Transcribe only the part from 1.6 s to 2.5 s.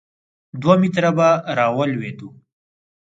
ولوېدو.